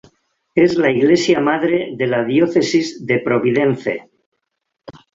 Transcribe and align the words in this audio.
Es 0.55 0.77
la 0.77 0.89
iglesia 0.89 1.39
madre 1.41 1.93
de 1.95 2.07
la 2.07 2.23
Diócesis 2.25 3.05
de 3.05 3.19
Providence. 3.19 4.09